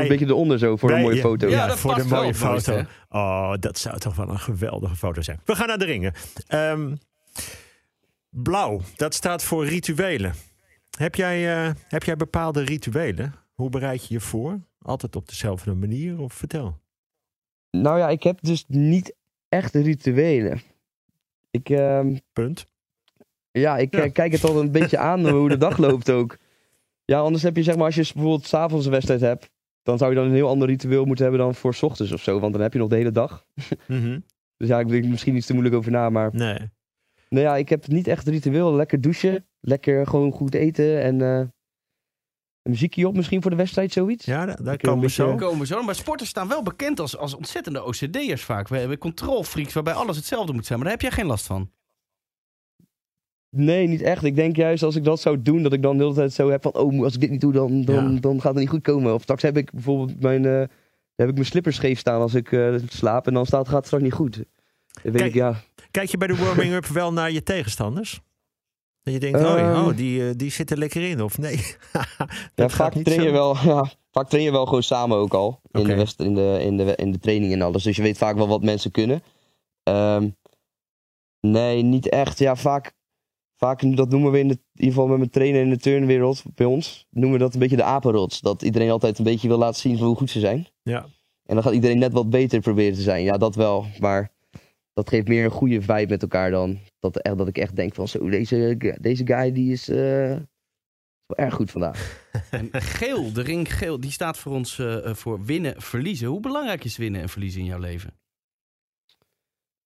[0.00, 1.48] een beetje eronder zo voor bij- een mooie ja, foto.
[1.48, 2.82] Ja, Ja, dat voor de mooie foto.
[3.08, 5.40] Oh, dat zou toch wel een geweldige foto zijn.
[5.44, 6.12] We gaan naar de ringen.
[6.46, 6.94] Ehm,
[8.30, 10.34] blauw, dat staat voor rituelen.
[10.98, 13.34] Heb jij, eh, heb jij bepaalde rituelen?
[13.54, 14.60] Hoe bereid je je voor?
[14.82, 16.18] Altijd op dezelfde manier?
[16.20, 16.78] Of vertel.
[17.70, 19.14] Nou ja, ik heb dus niet
[19.48, 20.60] echt rituelen.
[21.50, 22.66] Ik, ehm, Punt.
[23.50, 24.02] ja, ik Ja.
[24.02, 26.36] eh, kijk het al een beetje aan hoe de dag loopt ook.
[27.04, 29.50] Ja, anders heb je zeg maar, als je bijvoorbeeld s'avonds een wedstrijd hebt,
[29.82, 32.22] dan zou je dan een heel ander ritueel moeten hebben dan voor 's ochtends of
[32.22, 32.40] zo.
[32.40, 33.46] Want dan heb je nog de hele dag.
[33.86, 34.18] Mhm.
[34.56, 36.58] Dus ja, ik denk misschien iets te moeilijk over na, maar Nee.
[37.28, 38.74] nou ja, ik heb niet echt ritueel.
[38.74, 41.38] Lekker douchen, lekker gewoon goed eten en eh,
[42.62, 44.24] een muziekje op misschien voor de wedstrijd, zoiets.
[44.24, 45.34] Ja, da- daar eh, komen we zo.
[45.36, 45.82] Komen zo.
[45.82, 48.68] Maar sporters staan wel bekend als, als ontzettende OCD'ers vaak.
[48.68, 50.78] We hebben controlfreaks waarbij alles hetzelfde moet zijn.
[50.78, 51.70] Maar daar heb jij geen last van.
[53.56, 54.24] Nee, niet echt.
[54.24, 56.50] Ik denk juist als ik dat zou doen, dat ik dan de hele tijd zo
[56.50, 58.20] heb van, oh, als ik dit niet doe, dan, dan, Ja.
[58.20, 59.14] dan gaat het niet goed komen.
[59.14, 60.62] Of straks heb ik bijvoorbeeld mijn, eh,
[61.14, 63.86] heb ik mijn slippers scheef staan als ik eh, slaap en dan staat, gaat het
[63.86, 64.36] straks niet goed.
[65.02, 65.54] Weet Kijk, ik, ja.
[65.90, 68.20] Kijk je bij de warming-up wel naar je tegenstanders?
[69.02, 69.86] Dat je denkt, oh, Ehm.
[69.86, 71.22] oh, die, eh, die zitten lekker in.
[71.22, 71.56] Of nee,
[72.54, 75.60] ja vaak train je wel, ja, vaak train je wel gewoon samen ook al.
[75.70, 77.82] In, de in, de, in, de, in de training en alles.
[77.82, 79.22] Dus je weet vaak wel wat mensen kunnen.
[79.82, 80.28] Ehm,
[81.40, 82.38] nee, niet echt.
[82.38, 82.92] Ja, vaak,
[83.56, 86.42] vaak, dat noemen we in, de, in ieder geval met mijn trainer in de turnwereld
[86.54, 88.40] bij ons, noemen we dat een beetje de apenrots.
[88.40, 90.66] Dat iedereen altijd een beetje wil laten zien hoe goed ze zijn.
[90.82, 91.06] Ja.
[91.44, 93.22] En dan gaat iedereen net wat beter proberen te zijn.
[93.22, 93.86] Ja, dat wel.
[94.00, 94.30] Maar
[94.92, 97.94] dat geeft meer een goede vibe met elkaar dan dat, echt, dat ik echt denk
[97.94, 100.36] van zo, deze, deze guy die is, eh,
[101.26, 102.28] wel erg goed vandaag.
[102.50, 106.28] En geel, de ring geel, die staat voor ons eh, eh, voor winnen, verliezen.
[106.28, 108.18] Hoe belangrijk is winnen en verliezen in jouw leven?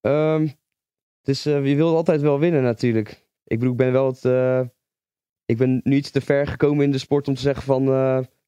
[0.00, 0.48] Ehm,
[1.22, 3.26] dus je wilt altijd wel winnen natuurlijk.
[3.44, 4.24] Ik bedoel, ik ben wel het,
[5.44, 7.84] ik ben nu iets te ver gekomen in de sport om te zeggen van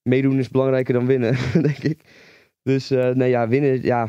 [0.02, 2.00] meedoen is belangrijker dan winnen, denk ik.
[2.62, 4.08] Dus nee, ja, winnen, ja,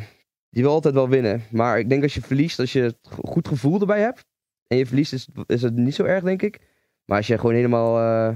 [0.50, 1.44] je wil altijd wel winnen.
[1.52, 4.26] Maar ik denk als je verliest, als je het go- goed gevoel erbij hebt
[4.68, 6.62] en je verliest, is, is het niet zo erg, denk ik.
[7.06, 8.36] Maar als je gewoon helemaal eh,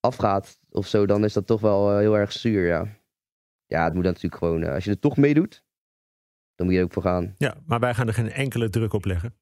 [0.00, 2.86] afgaat of zo, dan is dat toch wel eh, heel erg zuur, ja.
[3.66, 5.64] Ja, het moet natuurlijk gewoon, eh, als je er toch meedoet,
[6.54, 7.34] dan moet je er ook voor gaan.
[7.38, 9.34] ja, maar wij gaan er geen enkele druk op leggen.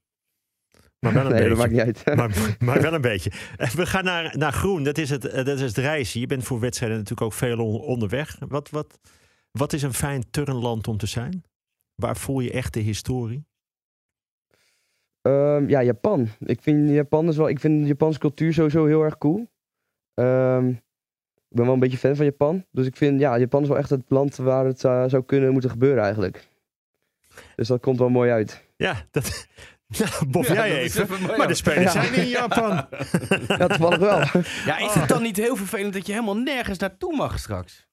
[0.98, 1.74] Maar wel een nee, dat beetje.
[1.76, 2.16] maakt niet uit.
[2.18, 3.30] maar, maar wel een beetje.
[3.56, 4.82] We gaan naar, naar groen.
[4.82, 6.20] Dat is, het, dat is het reizen.
[6.20, 8.36] Je bent voor wedstrijden natuurlijk ook veel on- onderweg.
[8.48, 8.98] Wat, wat,
[9.50, 11.44] wat is een fijn turnland om te zijn?
[11.96, 13.46] Waar voel je echt de historie?
[15.22, 16.28] Ehm, ja, Japan.
[16.38, 17.48] Ik vind Japan is wel.
[17.48, 19.50] Ik vind de Japanse cultuur sowieso heel erg cool.
[20.14, 20.68] Ehm,
[21.48, 22.64] ik ben wel een beetje fan van Japan.
[22.70, 25.52] Dus ik vind, ja, Japan is wel echt het land waar het zou- zou kunnen
[25.52, 26.48] moeten gebeuren eigenlijk.
[27.56, 28.64] Dus dat komt wel mooi uit.
[28.76, 29.24] Ja, dat.
[29.98, 31.02] Nou, bof Ja, jij even.
[31.02, 32.02] even mooi, Maar de spelers Ja.
[32.02, 32.70] zijn in Japan.
[33.58, 34.18] Ja, toevallig wel.
[34.66, 37.86] Ja, is het dan niet heel vervelend dat je helemaal nergens naartoe mag straks?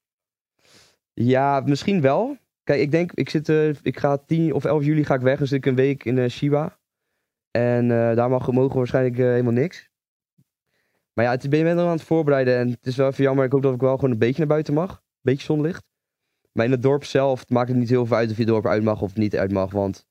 [1.13, 2.37] Ja, misschien wel.
[2.63, 5.39] Kijk, ik denk, ik zit, eh, ik ga 10 of 11 juli ga ik weg,
[5.39, 6.80] dus ik een week in eh, Shiba.
[7.52, 9.91] En eh, daar mag, mogen waarschijnlijk helemaal niks.
[11.13, 13.45] Maar ja, het, ben je bent aan het voorbereiden en het is wel even jammer.
[13.45, 14.91] Ik hoop dat ik wel gewoon een beetje naar buiten mag.
[14.91, 15.84] Een beetje zonlicht.
[16.52, 18.65] Maar in het dorp zelf maakt het niet heel veel uit of je het dorp
[18.65, 19.71] uit mag of niet uit mag.
[19.71, 20.06] Want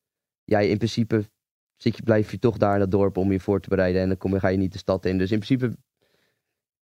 [0.45, 1.31] ja, in principe
[1.77, 4.01] zit je, blijf je toch daar in dat dorp om je voor te bereiden.
[4.03, 5.19] En dan kom ga je niet de stad in.
[5.19, 5.77] Dus in principe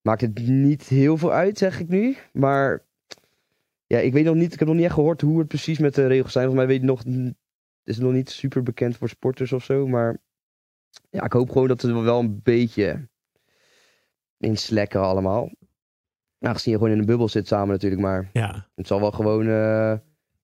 [0.02, 2.16] maakt het niet heel veel uit, zeg ik nu.
[2.32, 2.86] Maar
[3.88, 5.94] ja, ik weet nog niet, ik heb nog niet echt gehoord hoe het precies met
[5.94, 6.46] de regels zijn.
[6.46, 7.04] Volgens mij weet nog,
[7.84, 9.86] is het nog niet super bekend voor sporters of zo.
[9.86, 10.20] Maar
[11.10, 13.08] ja, ik hoop gewoon dat er wel een beetje
[14.38, 15.50] in slekken allemaal.
[16.40, 18.02] Aangezien je gewoon in een bubbel zit samen natuurlijk.
[18.02, 19.94] Maar Ja, het zal wel gewoon eh,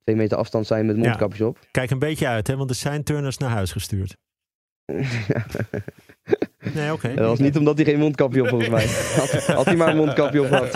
[0.03, 1.59] twee meter afstand zijn met mondkapjes op.
[1.71, 4.17] kijk een beetje uit, hè, want er zijn turners naar huis gestuurd.
[6.81, 7.15] Nee, oké.
[7.15, 8.87] Dat was niet omdat hij geen mondkapje op volgens mij.
[9.17, 10.73] Had, had hij maar een mondkapje op gehad.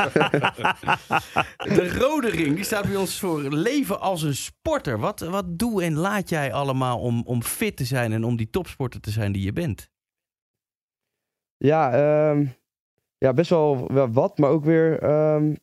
[1.76, 4.98] De rode ring die staat bij ons voor leven als een sporter.
[4.98, 8.50] Wat, wat doe en laat jij allemaal om, om fit te zijn en om die
[8.50, 9.90] topsporter te zijn die je bent?
[11.56, 12.46] Ja, ehm,
[13.18, 14.98] ja best wel, wel wat, maar ook weer.
[15.02, 15.54] ehm,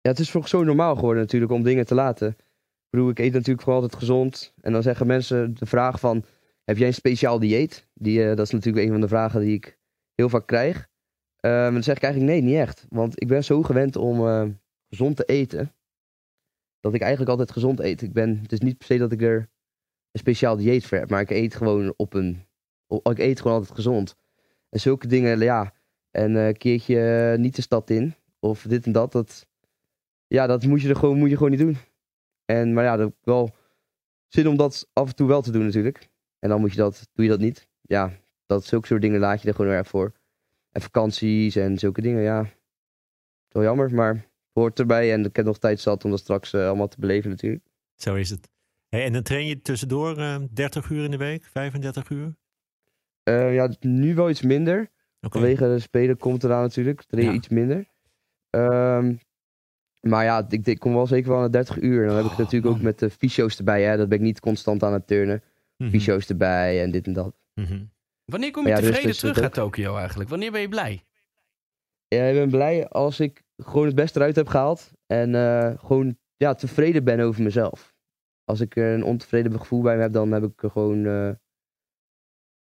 [0.00, 2.28] ja, het is voor zo normaal geworden natuurlijk om dingen te laten.
[2.28, 4.54] Ik bedoel, ik eet natuurlijk gewoon altijd gezond.
[4.60, 6.24] En dan zeggen mensen de vraag van,
[6.68, 7.88] heb jij een speciaal dieet?
[7.94, 9.78] Die, eh, dat is natuurlijk een van de vragen die ik
[10.14, 10.88] heel vaak krijg.
[11.36, 12.86] Ehm, dan zeg ik eigenlijk nee, niet echt.
[12.88, 14.46] Want ik ben zo gewend om eh,
[14.88, 15.74] gezond te eten.
[16.80, 18.02] Dat ik eigenlijk altijd gezond eet.
[18.02, 19.36] Ik ben, het is niet per se dat ik er
[20.10, 21.10] een speciaal dieet voor heb.
[21.10, 22.46] Maar ik eet gewoon op een...
[23.02, 24.16] ik eet gewoon altijd gezond.
[24.68, 25.74] En zulke dingen, ja.
[26.10, 28.14] En een keertje eh, niet de stad in.
[28.38, 29.12] Of dit en dat.
[29.12, 29.46] dat
[30.26, 31.76] ja, dat moet je, er gewoon, moet je gewoon niet doen.
[32.44, 33.54] En, maar ja, dat wel
[34.28, 36.08] zin om dat af en toe wel te doen natuurlijk.
[36.38, 37.68] En dan moet je dat, doe je dat niet.
[37.82, 38.12] Ja,
[38.46, 40.12] dat zulke soort dingen laat je er gewoon erg voor.
[40.70, 42.46] En vakanties en zulke dingen, ja.
[43.48, 45.12] Wel jammer, maar hoort erbij.
[45.12, 47.64] En ik heb nog tijd zat om dat straks eh, allemaal te beleven natuurlijk.
[47.94, 48.48] Zo is het.
[48.88, 52.36] Hey, en dan train je tussendoor eh 30 uur in de week, 35 uur?
[53.22, 54.90] Eh, ja, nu wel iets minder.
[55.20, 57.02] Vanwege de spelen komt eraan natuurlijk.
[57.02, 57.36] Train je Ja.
[57.36, 57.88] iets minder.
[58.50, 59.14] Ehm,
[60.00, 62.00] maar ja, ik, ik kom wel zeker wel naar 30 uur.
[62.02, 63.82] En dan heb ik Oh, natuurlijk ook met de fysio's erbij.
[63.82, 63.96] Hè.
[63.96, 65.42] Dat ben ik niet constant aan het turnen.
[65.78, 65.90] Mhm.
[65.90, 67.40] Fysio's erbij en dit en dat.
[67.54, 67.84] Mhm.
[68.24, 70.30] Wanneer kom je Ja, tevreden terug uit Tokio eigenlijk?
[70.30, 71.04] Wanneer ben je blij?
[72.08, 74.92] Ja, ik ben blij als ik gewoon het beste eruit heb gehaald.
[75.06, 77.94] En eh, gewoon ja, tevreden ben over mezelf.
[78.44, 81.06] Als ik er een ontevreden gevoel bij me heb, dan heb ik er gewoon...
[81.06, 81.30] eh,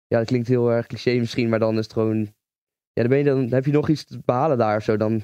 [0.08, 2.20] ja, dat klinkt heel erg cliché misschien, maar dan is het gewoon...
[2.94, 4.98] Ja, dan, ben je, dan heb je nog iets te behalen daar of zo.
[4.98, 5.24] Dan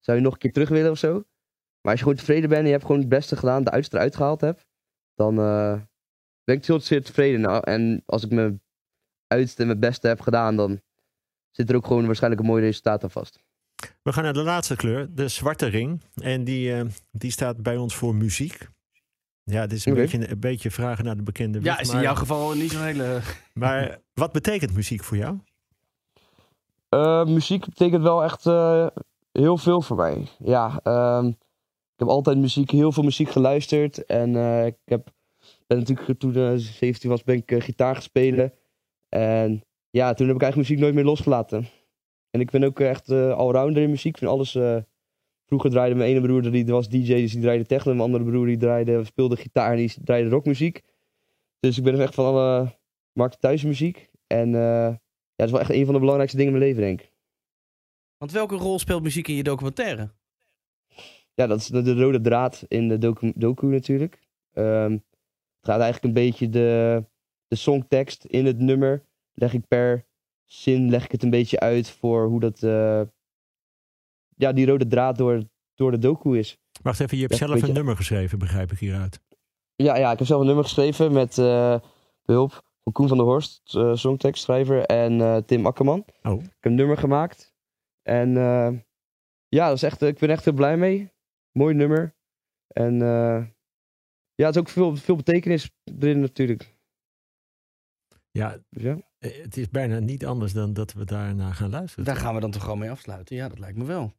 [0.00, 1.12] zou je nog een keer terug willen of zo.
[1.80, 3.96] Maar als je gewoon tevreden bent en je hebt gewoon het beste gedaan, de uiterste
[3.96, 4.66] eruit gehaald hebt,
[5.14, 5.80] dan eh,
[6.48, 7.40] ben ik heel zeer tevreden.
[7.40, 8.60] Nou, en als ik mijn
[9.26, 10.80] uiterste en mijn beste heb gedaan, dan
[11.50, 13.38] zit er ook gewoon waarschijnlijk een mooi resultaat aan vast.
[14.02, 16.02] We gaan naar de laatste kleur, de zwarte ring.
[16.14, 18.68] En die, eh, die staat bij ons voor muziek.
[19.42, 21.94] Ja, het is een, beetje, een beetje vragen naar de bekende Ja, weg, is in
[21.94, 23.20] maar, jouw geval niet zo'n hele...
[23.54, 25.38] maar wat betekent muziek voor jou?
[26.88, 28.86] Eh, muziek betekent wel echt eh,
[29.32, 30.28] heel veel voor mij.
[30.38, 34.04] Ja, ehm, ik heb altijd muziek, heel veel muziek geluisterd.
[34.04, 35.08] En eh, ik heb,
[35.68, 38.52] ben natuurlijk toen ik 17 was, ben ik eh, gitaar gaan spelen.
[39.08, 41.68] En ja, toen heb ik eigenlijk muziek nooit meer losgelaten.
[42.30, 44.12] En ik ben ook echt eh allrounder in muziek.
[44.12, 44.54] Ik vind alles...
[44.54, 44.76] eh,
[45.48, 47.92] vroeger draaide mijn ene broer, die was DJ, dus die draaide techno.
[47.92, 50.82] Mijn andere broer, die draaide, speelde gitaar en die draaide rockmuziek.
[51.60, 52.78] Dus ik ben echt van alle
[53.12, 54.10] markten thuis muziek.
[54.26, 54.98] En eh, ja,
[55.36, 57.12] dat is wel echt een van de belangrijkste dingen in mijn leven, denk ik.
[58.18, 60.10] Want welke rol speelt muziek in je documentaire?
[61.34, 64.18] Ja, dat is de, de rode draad in de docu, docu natuurlijk.
[64.52, 64.98] Ehm,
[65.68, 67.04] gaat eigenlijk een beetje de,
[67.46, 69.02] de songtekst in het nummer.
[69.34, 70.06] Leg ik per
[70.44, 72.62] zin leg ik het een beetje uit voor hoe dat.
[72.62, 73.02] eh,
[74.36, 75.42] ja, die rode draad door,
[75.74, 76.58] door de docu is.
[76.82, 79.20] Wacht even, je hebt zelf een nummer geschreven, begrijp ik hieruit.
[79.74, 81.80] Ja, ja, ik heb zelf een nummer geschreven met eh,
[82.22, 86.04] behulp van Koen van der Horst, eh, songtekstschrijver, en Tim Akkerman.
[86.22, 86.32] Oh.
[86.32, 87.54] Ik heb een nummer gemaakt.
[88.02, 88.32] En
[89.48, 91.12] ja, dat is echt, ik ben echt heel blij mee.
[91.52, 92.14] Mooi nummer.
[92.68, 93.44] En eh,
[94.38, 96.76] ja, het is ook veel, veel betekenis erin natuurlijk.
[98.30, 98.98] Ja, Dus ja.
[99.18, 102.04] eh, het is bijna niet anders dan dat we daarna gaan luisteren.
[102.04, 103.36] Daar gaan we dan toch gewoon mee afsluiten?
[103.36, 104.12] Ja, dat lijkt me wel.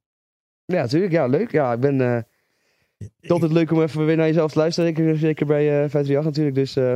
[0.65, 1.11] ja, natuurlijk.
[1.11, 1.51] Ja, leuk.
[1.51, 2.01] Ja, ik ben...
[2.01, 2.21] eh,
[2.97, 4.95] het is altijd leuk om even weer naar jezelf te luisteren.
[4.95, 6.55] Zeker, zeker bij eh 538 natuurlijk.
[6.55, 6.95] Dus eh,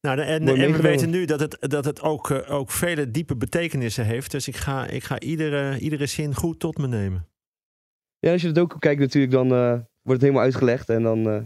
[0.00, 4.04] Nou, en, en we weten nu dat het, dat het ook, ook vele diepe betekenissen
[4.06, 4.30] heeft.
[4.30, 7.28] Dus ik ga, ik ga iedere, iedere zin goed tot me nemen.
[8.18, 10.88] ja, als je de docu kijkt natuurlijk, dan eh, wordt het helemaal uitgelegd.
[10.88, 11.42] En dan eh,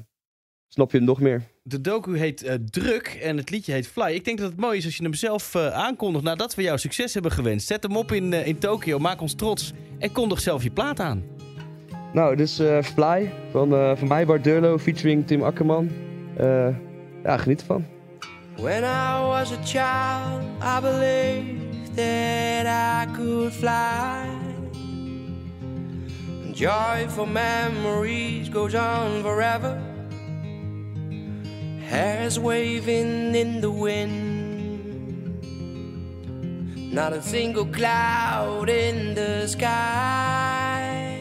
[0.68, 1.42] snap je het nog meer.
[1.62, 4.12] De docu heet eh, Druk en het liedje heet Fly.
[4.12, 6.78] Ik denk dat het mooi is als je hem zelf eh, aankondigt nadat we jou
[6.78, 7.66] succes hebben gewenst.
[7.66, 11.00] Zet hem op in, eh, in Tokio, maak ons trots en kondig zelf je plaat
[11.00, 11.24] aan.
[12.12, 15.90] Nou, dus eh, Fly van, eh, van mij, Bart Durlo, featuring Tim Akkerman.
[16.36, 16.68] Eh,
[17.24, 17.86] ja, geniet ervan.
[18.56, 24.36] When I was a child, I believed that I could fly.
[26.52, 29.78] Joyful memories goes on forever,
[31.88, 34.20] hairs waving in the wind.
[36.92, 41.18] Not a single cloud in the sky.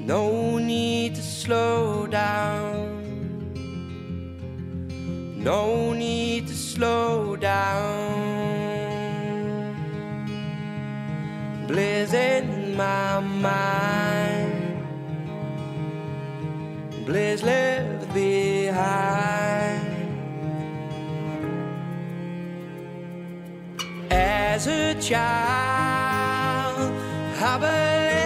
[0.00, 2.98] No need to slow down.
[5.36, 8.48] No need to slow down.
[11.68, 14.84] Bliss in my mind.
[17.06, 18.12] Bliss left
[18.78, 19.86] behind.
[24.10, 26.92] As a child,
[27.40, 28.17] I believed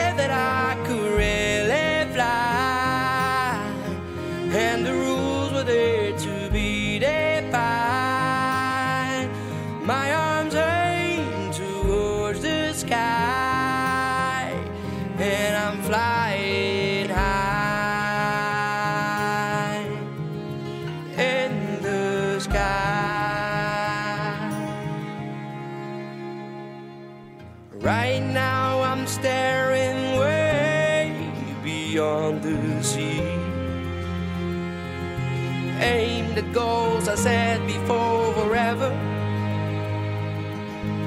[36.53, 38.91] Goals I said before forever.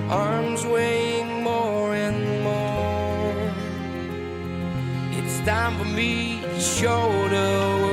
[0.09, 3.35] Arms weighing more and more.
[5.11, 7.84] It's time for me to show the world.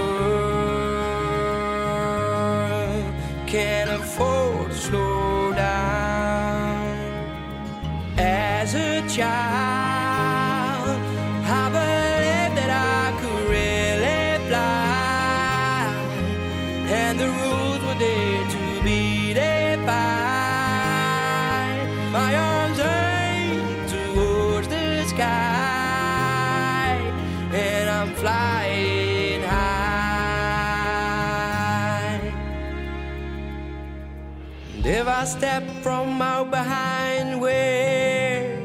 [35.22, 38.58] I step from out behind where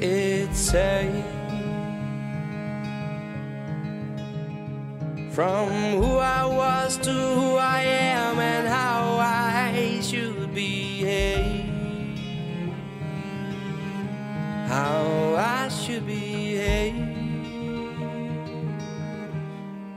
[0.00, 1.24] it's safe
[5.32, 11.70] From who I was to who I am and how I should behave
[14.68, 16.96] How I should behave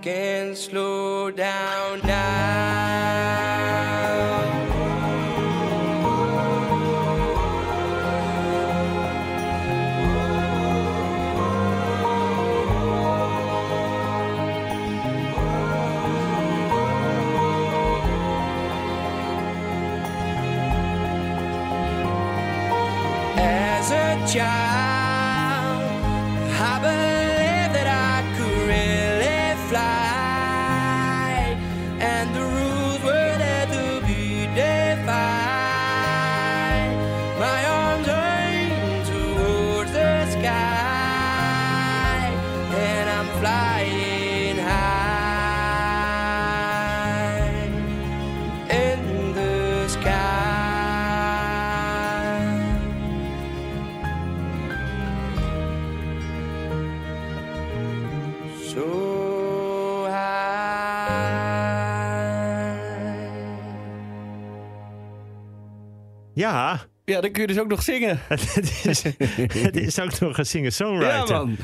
[0.01, 2.74] Can't slow down now
[23.85, 25.83] as a child.
[26.57, 27.24] I
[67.15, 68.19] Ja, dan kun je dus ook nog zingen.
[68.27, 69.03] het is,
[69.53, 71.35] het is ook nog een singer-songwriter.
[71.35, 71.57] Ja, man.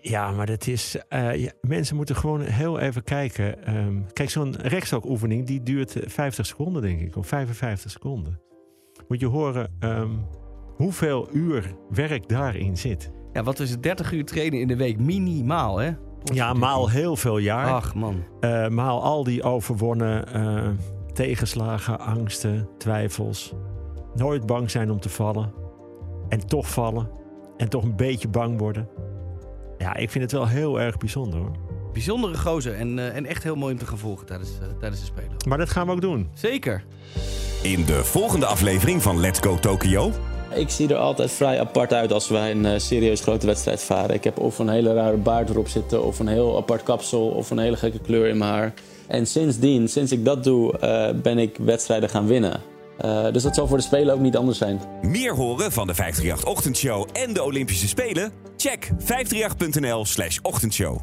[0.00, 0.96] Ja, maar dat is.
[1.08, 3.64] eh, ja, mensen moeten gewoon heel even kijken.
[3.66, 8.40] Ehm, kijk, zo'n rekstokoefening die duurt eh, 50 seconden, denk ik, of 55 seconden.
[9.08, 10.10] Moet je horen ehm,
[10.76, 13.10] hoeveel uur werk daarin zit.
[13.32, 13.82] Ja, wat is het?
[13.82, 15.90] 30 uur trainen in de week minimaal, hè?
[16.24, 17.66] Ja, maal heel veel jaar.
[17.66, 18.24] Ach, man.
[18.40, 20.68] Eh, maal al die overwonnen eh,
[21.12, 23.54] tegenslagen, angsten, twijfels.
[24.18, 25.52] Nooit bang zijn om te vallen.
[26.28, 27.10] En toch vallen.
[27.56, 28.88] En toch een beetje bang worden.
[29.78, 31.52] Ja, ik vind het wel heel erg bijzonder hoor.
[31.92, 35.00] Bijzondere gozer en, eh, en echt heel mooi om te gaan volgen tijdens, eh, tijdens
[35.00, 35.36] de Spelen.
[35.48, 36.28] Maar dat gaan we ook doen.
[36.34, 36.84] Zeker.
[37.62, 40.10] In de volgende aflevering van Let's Go Tokyo.
[40.54, 44.14] Ik zie er altijd vrij apart uit als wij een eh, serieus grote wedstrijd varen.
[44.14, 47.50] Ik heb of een hele rare baard erop zitten, of een heel apart kapsel, of
[47.50, 48.74] een hele gekke kleur in mijn haar.
[49.06, 52.60] En sindsdien, sinds ik dat doe, eh, ben ik wedstrijden gaan winnen.
[52.98, 54.80] Eh, dus dat zal voor de Spelen ook niet anders zijn.
[55.02, 58.32] Meer horen van de 538 Ochtendshow en de Olympische Spelen?
[58.56, 61.00] Check 538.nl/slash ochtendshow.